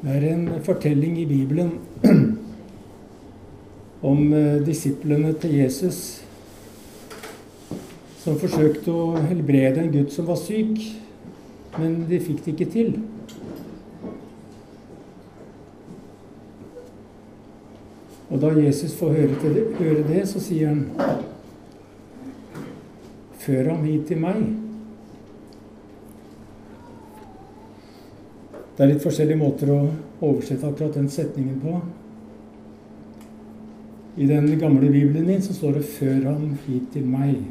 [0.00, 1.72] Det er en fortelling i Bibelen
[4.10, 6.22] om eh, disiplene til Jesus
[8.20, 10.80] som forsøkte å helbrede en gutt som var syk,
[11.76, 12.90] men de fikk det ikke til.
[18.30, 20.86] Og da Jesus får høre det, høre det så sier han
[23.40, 24.59] Før ham hit til meg.
[28.80, 29.78] Det er litt forskjellige måter å
[30.24, 31.74] oversette akkurat den setningen på.
[34.16, 37.42] I den gamle bibelen min så står det 'Før ham hit til meg'.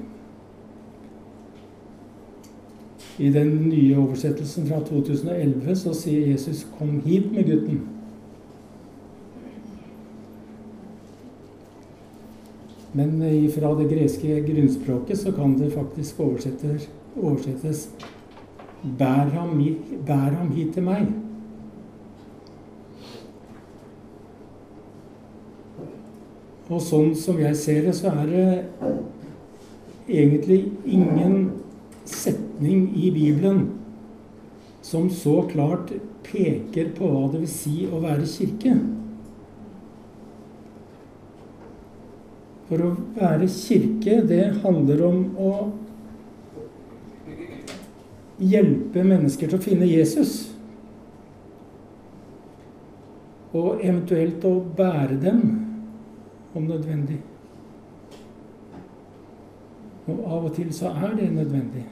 [3.19, 7.85] I den nye oversettelsen fra 2011 så sier Jesus 'Kom hit med gutten'.
[12.93, 17.89] Men fra det greske grunnspråket så kan det faktisk oversettes
[18.83, 19.57] Bær ham,
[20.07, 21.09] bær ham hit til meg.
[26.69, 28.45] Og sånn som jeg ser det, så er det
[30.09, 31.49] egentlig ingen
[32.05, 33.65] setning i Bibelen
[34.85, 35.91] som så klart
[36.25, 38.77] peker på hva det vil si å være kirke.
[42.69, 45.51] For å være kirke, det handler om å
[48.39, 50.33] hjelpe mennesker til å finne Jesus.
[53.55, 55.41] Og eventuelt å bære dem,
[56.57, 57.19] om nødvendig.
[60.09, 61.83] Og av og til så er det nødvendig.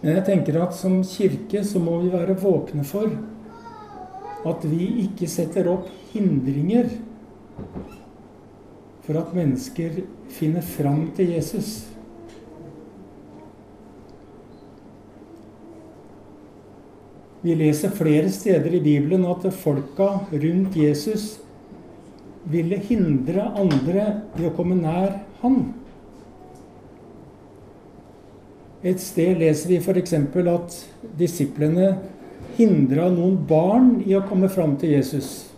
[0.00, 3.10] Men jeg tenker at som kirke så må vi være våkne for
[4.48, 6.88] at vi ikke setter opp hindringer
[9.04, 10.00] for at mennesker
[10.32, 11.89] finner fram til Jesus.
[17.40, 21.38] Vi leser flere steder i Bibelen at folka rundt Jesus
[22.50, 24.06] ville hindre andre
[24.36, 25.60] i å komme nær han.
[28.80, 30.14] Et sted leser vi f.eks.
[30.16, 30.76] at
[31.20, 31.94] disiplene
[32.56, 35.50] hindra noen barn i å komme fram til Jesus.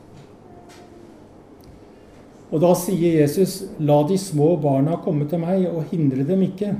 [2.52, 6.76] Og da sier Jesus, 'La de små barna komme til meg, og hindre dem ikke'.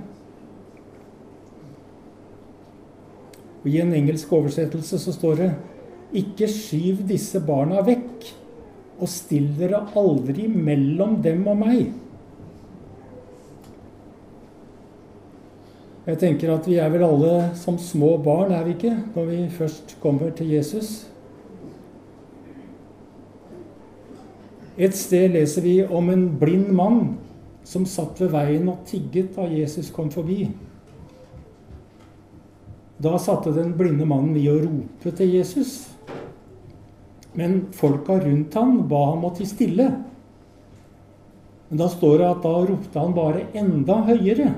[3.62, 5.50] Og I en engelsk oversettelse så står det
[6.23, 8.27] ikke skyv disse barna vekk,
[9.03, 11.93] og still dere aldri mellom dem og meg.
[16.03, 19.41] Jeg tenker at vi er vel alle som små barn, er vi ikke, når vi
[19.55, 21.06] først kommer til Jesus?
[24.77, 27.01] Et sted leser vi om en blind mann
[27.65, 30.49] som satt ved veien og tigget da Jesus kom forbi.
[33.03, 35.73] Da satte den blinde mannen i å rope til Jesus.
[37.35, 39.89] Men folka rundt han ba ham å tie stille.
[41.69, 44.53] Men da står det at da ropte han bare enda høyere.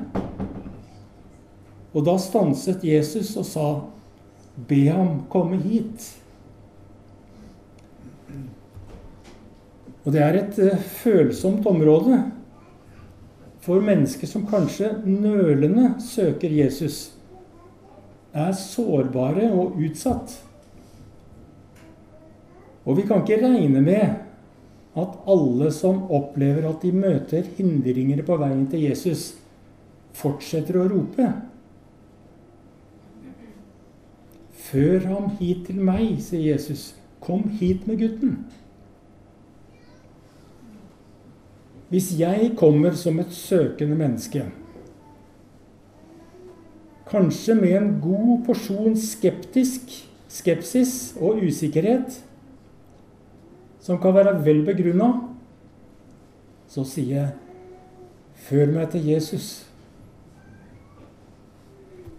[1.94, 3.68] Og da stanset Jesus og sa,
[4.68, 6.10] 'Be ham komme hit'.
[10.04, 12.20] Og det er et uh, følsomt område
[13.60, 17.13] for mennesker som kanskje nølende søker Jesus
[18.34, 20.34] er sårbare og utsatt.
[22.84, 24.20] Og vi kan ikke regne med
[24.94, 29.32] at alle som opplever at de møter hindringer på veien til Jesus,
[30.14, 31.30] fortsetter å rope.
[34.64, 36.92] Før ham hit til meg, sier Jesus.
[37.24, 38.36] Kom hit med gutten.
[41.90, 44.44] Hvis jeg kommer som et søkende menneske
[47.14, 49.92] kanskje med en god porsjon skeptisk,
[50.28, 52.16] skepsis og usikkerhet,
[53.84, 55.12] som kan være vel begrunna,
[56.68, 57.32] så sier jeg
[58.44, 59.44] Før meg til Jesus.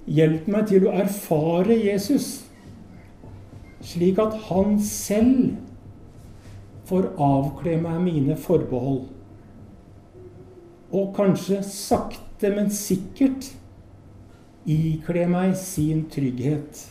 [0.09, 2.47] Hjelp meg til å erfare Jesus,
[3.86, 5.59] slik at han selv
[6.89, 9.03] får avkle meg mine forbehold.
[10.95, 13.51] Og kanskje sakte, men sikkert
[14.65, 16.81] ikle meg sin trygghet.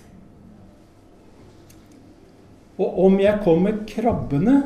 [2.78, 4.56] Og om jeg kommer krabbende,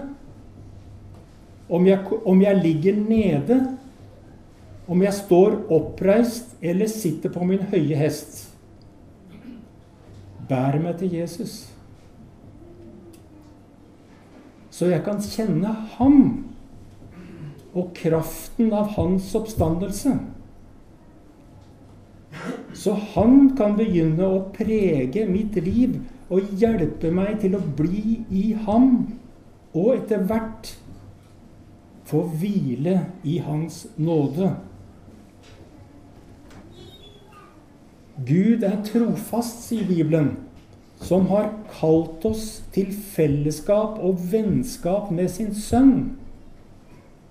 [1.69, 3.59] om jeg, om jeg ligger nede,
[4.89, 8.47] om jeg står oppreist eller sitter på min høye hest,
[10.49, 11.67] bær meg til Jesus.
[14.73, 16.21] Så jeg kan kjenne ham
[17.77, 20.15] og kraften av hans oppstandelse
[22.79, 25.97] Så han kan begynne å prege mitt liv
[26.31, 28.93] og hjelpe meg til å bli i ham,
[29.75, 30.71] og etter hvert
[32.09, 34.53] få hvile i hans nåde.
[38.29, 40.37] Gud er trofast, sier Bibelen,
[41.03, 45.95] som har kalt oss til fellesskap og vennskap med sin sønn,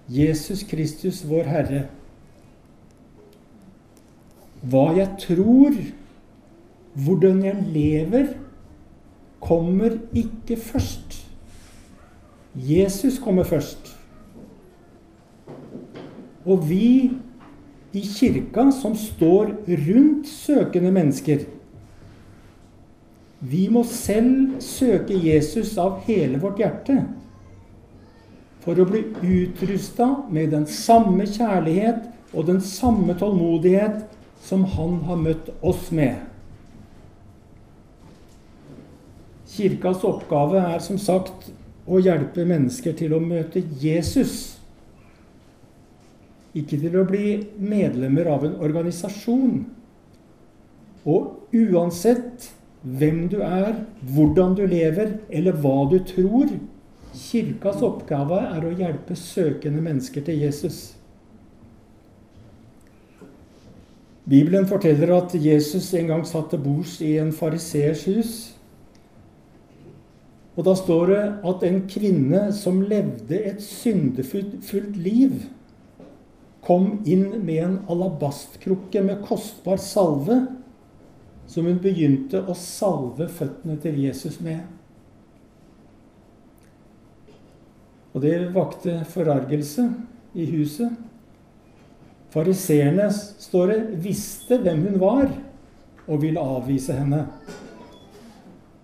[0.07, 1.81] Jesus Kristus, vår Herre.
[4.61, 5.75] Hva jeg tror,
[6.97, 8.33] hvordan jeg lever,
[9.39, 11.19] kommer ikke først.
[12.55, 13.93] Jesus kommer først.
[16.45, 17.11] Og vi
[17.93, 21.45] i kirka som står rundt søkende mennesker.
[23.39, 26.97] Vi må selv søke Jesus av hele vårt hjerte
[28.65, 35.21] for å bli utrusta med den samme kjærlighet og den samme tålmodighet som han har
[35.21, 36.25] møtt oss med.
[39.47, 41.49] Kirkas oppgave er som sagt
[41.87, 44.57] å hjelpe mennesker til å møte Jesus
[46.57, 47.31] ikke til å bli
[47.61, 49.59] medlemmer av en organisasjon.
[51.07, 52.49] Og uansett
[52.81, 53.83] hvem du er,
[54.13, 56.51] hvordan du lever, eller hva du tror
[57.17, 60.96] Kirkas oppgave er å hjelpe søkende mennesker til Jesus.
[64.27, 68.31] Bibelen forteller at Jesus en gang satt til bords i en fariseers hus.
[70.57, 75.45] Og da står det at en kvinne som levde et syndefullt liv
[76.65, 80.41] kom inn med en alabastkrukke med kostbar salve,
[81.47, 84.65] som hun begynte å salve føttene til Jesus med.
[88.11, 89.85] Og det vakte forargelse
[90.35, 90.91] i huset.
[92.29, 93.07] Fariseerne,
[93.39, 95.29] står det, visste hvem hun var,
[96.07, 97.25] og ville avvise henne.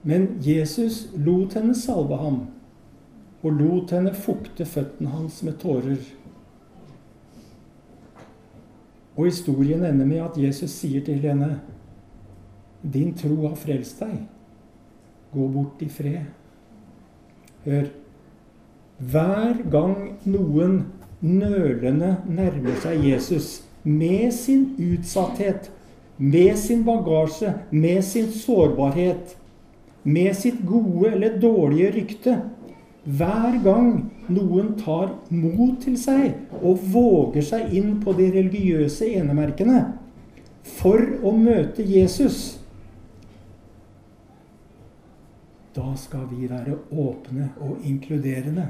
[0.04, 2.42] Men Jesus lot henne salve ham,
[3.44, 6.00] og lot henne fukte føttene hans med tårer.
[9.16, 11.60] Og historien ender med at Jesus sier til henne,
[12.84, 14.28] 'Din tro har frelst deg.
[15.34, 16.26] Gå bort i fred.'
[17.66, 17.86] Hør.
[19.00, 20.86] Hver gang noen
[21.24, 25.72] nølende nærmer seg Jesus med sin utsatthet,
[26.18, 29.38] med sin bagasje, med sin sårbarhet,
[30.04, 32.38] med sitt gode eller dårlige rykte
[33.04, 39.82] hver gang noen tar mot til seg og våger seg inn på de religiøse enemerkene
[40.80, 42.60] for å møte Jesus,
[45.76, 48.70] da skal vi være åpne og inkluderende.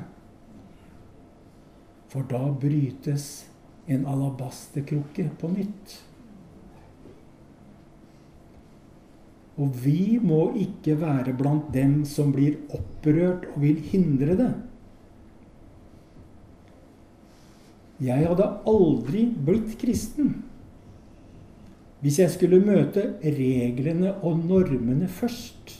[2.13, 3.47] For da brytes
[3.89, 5.95] en alabasterkrukke på nytt.
[9.57, 14.53] Og vi må ikke være blant dem som blir opprørt og vil hindre det.
[18.03, 20.33] Jeg hadde aldri blitt kristen
[22.03, 25.77] hvis jeg skulle møte reglene og normene først.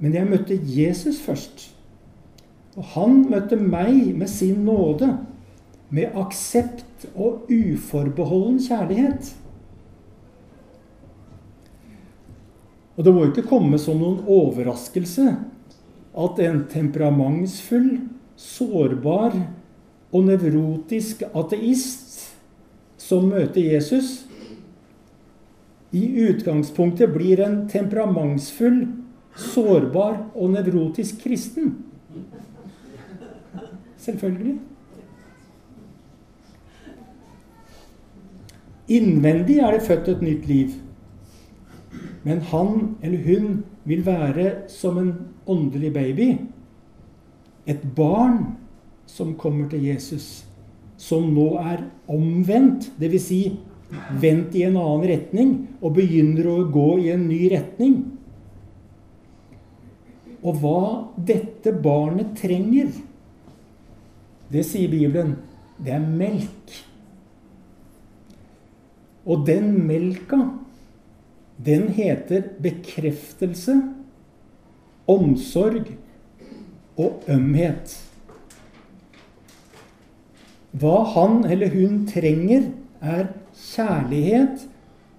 [0.00, 1.66] Men jeg møtte Jesus først.
[2.76, 5.10] Og han møtte meg med sin nåde,
[5.92, 9.34] med aksept og uforbeholden kjærlighet.
[12.96, 15.34] Og det må ikke komme som noen overraskelse
[16.12, 17.90] at en temperamentsfull,
[18.36, 19.36] sårbar
[20.12, 22.12] og nevrotisk ateist
[23.00, 24.22] som møter Jesus,
[25.92, 28.86] i utgangspunktet blir en temperamentsfull,
[29.36, 31.74] sårbar og nevrotisk kristen.
[34.02, 34.56] Selvfølgelig.
[38.92, 40.72] Innvendig er det født et nytt liv.
[42.24, 45.12] Men han eller hun vil være som en
[45.46, 46.28] åndelig baby.
[47.66, 48.56] Et barn
[49.06, 50.44] som kommer til Jesus.
[50.96, 53.22] Som nå er omvendt, dvs.
[53.26, 53.40] Si,
[54.20, 57.96] vendt i en annen retning og begynner å gå i en ny retning.
[60.42, 60.82] Og hva
[61.22, 62.90] dette barnet trenger,
[64.52, 65.36] det sier Bibelen,
[65.82, 66.74] det er melk.
[69.22, 70.40] Og den melka
[71.62, 73.76] den heter bekreftelse,
[75.10, 75.92] omsorg
[76.98, 77.94] og ømhet.
[80.72, 82.70] Hva han eller hun trenger,
[83.02, 84.66] er kjærlighet,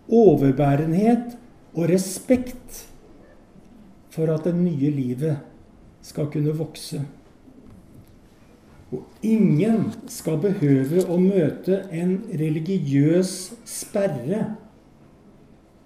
[0.09, 1.35] overbærenhet
[1.75, 2.83] og respekt
[4.13, 5.37] for at det nye livet
[6.03, 7.01] skal kunne vokse.
[8.93, 13.31] Og ingen skal behøve å møte en religiøs
[13.65, 14.43] sperre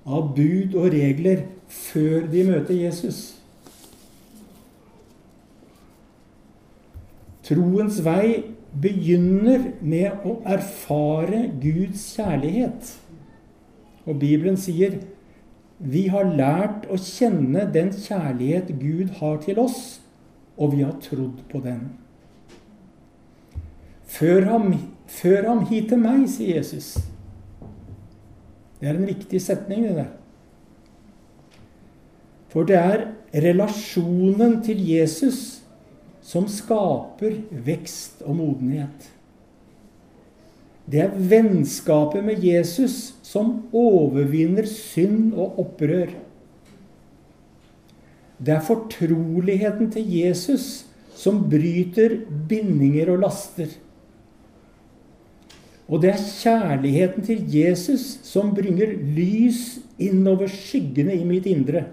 [0.08, 3.20] av bud og regler før de møter Jesus.
[7.48, 8.44] Troens vei
[8.76, 12.90] begynner med å erfare Guds kjærlighet.
[14.08, 15.00] Og Bibelen sier
[15.78, 20.02] vi har lært å kjenne den kjærlighet Gud har til oss,
[20.58, 21.86] og vi har trodd på den.
[24.08, 24.72] Før ham,
[25.08, 26.96] før ham hit til meg, sier Jesus.
[28.80, 30.12] Det er en viktig setning, det der.
[32.54, 35.60] For det er relasjonen til Jesus
[36.24, 39.12] som skaper vekst og modenhet.
[40.88, 46.14] Det er vennskapet med Jesus som overvinner synd og opprør.
[48.38, 50.86] Det er fortroligheten til Jesus
[51.18, 53.68] som bryter bindinger og laster.
[55.88, 61.86] Og det er kjærligheten til Jesus som bringer lys innover skyggene i mitt indre.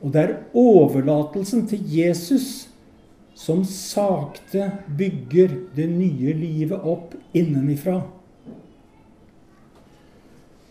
[0.00, 2.70] Og det er overlatelsen til Jesus
[3.36, 4.66] som sakte
[4.98, 8.00] bygger det nye livet opp innenifra.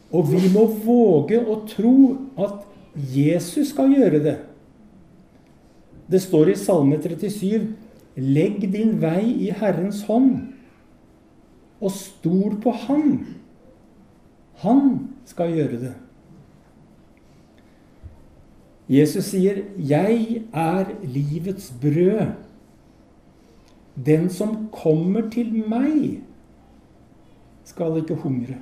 [0.09, 1.95] Og vi må våge å tro
[2.41, 2.65] at
[3.13, 4.37] Jesus skal gjøre det.
[6.09, 7.67] Det står i Salme 37.:
[8.17, 10.49] Legg din vei i Herrens hånd,
[11.81, 13.11] og stol på Han.
[14.63, 14.81] Han
[15.25, 15.95] skal gjøre det.
[18.89, 22.33] Jesus sier, 'Jeg er livets brød'.
[24.05, 26.21] Den som kommer til meg,
[27.63, 28.55] skal ikke hungre.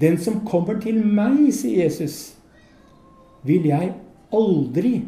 [0.00, 2.36] Den som kommer til meg, sier Jesus,
[3.42, 3.94] vil jeg
[4.32, 5.02] aldri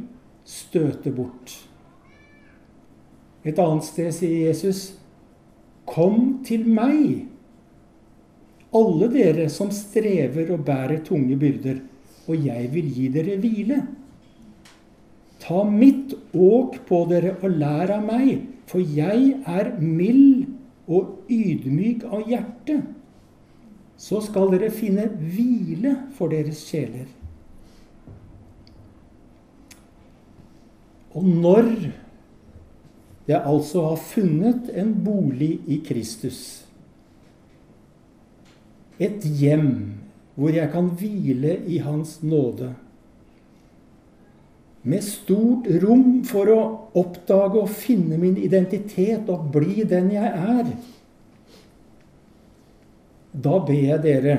[0.44, 1.68] støte bort.
[3.44, 4.94] Et annet sted sier Jesus,
[5.88, 7.26] Kom til meg,
[8.74, 11.82] alle dere som strever og bærer tunge byrder,
[12.26, 13.82] og jeg vil gi dere hvile.
[15.44, 20.46] Ta mitt åk på dere og lær av meg, for jeg er mild
[20.88, 22.78] og ydmyk av hjerte.
[24.00, 27.06] Så skal dere finne hvile for deres sjeler.
[31.14, 31.68] Og når
[33.26, 36.64] jeg altså har funnet en bolig i Kristus,
[39.00, 39.70] et hjem
[40.34, 42.74] hvor jeg kan hvile i Hans nåde,
[44.84, 46.58] med stort rom for å
[47.00, 50.74] oppdage og finne min identitet og bli den jeg er.
[53.32, 54.34] Da ber jeg dere,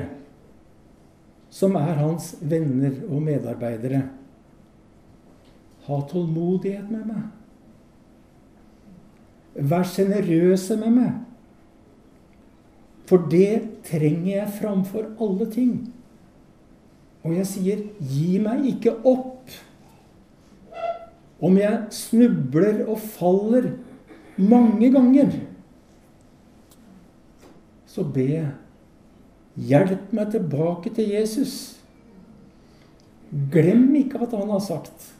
[1.50, 4.04] som er hans venner og medarbeidere,
[5.88, 7.26] ha tålmodighet med meg.
[9.56, 11.12] Vær sjenerøse med meg.
[13.06, 15.72] For det trenger jeg framfor alle ting.
[17.24, 19.54] Og jeg sier, gi meg ikke opp
[21.42, 23.72] om jeg snubler og faller
[24.36, 25.34] mange ganger,
[27.86, 28.46] så be
[29.56, 31.52] Hjelp meg tilbake til Jesus.
[33.52, 35.14] Glem ikke at han har sagt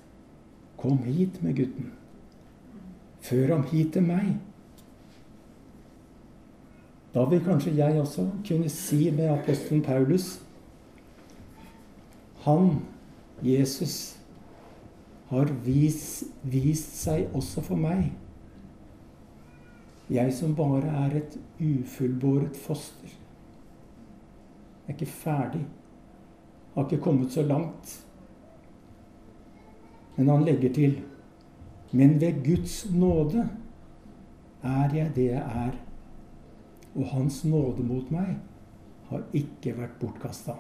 [0.77, 1.96] 'Kom hit med gutten'.
[3.27, 4.37] Før ham hit til meg.
[7.15, 10.43] Da vil kanskje jeg også kunne si med apostelen Paulus
[12.45, 12.83] Han,
[13.43, 14.19] Jesus,
[15.27, 18.13] har vist, vist seg også for meg.
[20.11, 23.11] Jeg som bare er et ufullbåret foster.
[24.87, 25.65] Jeg er ikke ferdig.
[26.75, 27.97] Har ikke kommet så langt.
[30.17, 31.01] Men han legger til
[31.93, 33.49] Men ved Guds nåde
[34.63, 35.75] er jeg det jeg er.
[36.97, 38.39] Og Hans nåde mot meg
[39.11, 40.57] har ikke vært bortkasta.